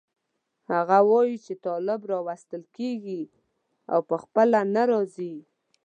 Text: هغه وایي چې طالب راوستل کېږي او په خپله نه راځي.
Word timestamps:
هغه 0.71 0.97
وایي 1.09 1.37
چې 1.45 1.53
طالب 1.65 2.01
راوستل 2.13 2.63
کېږي 2.77 3.21
او 3.93 3.99
په 4.09 4.15
خپله 4.23 4.59
نه 4.75 4.83
راځي. 4.91 5.35